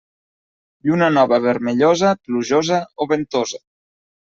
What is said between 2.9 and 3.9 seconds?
o ventosa.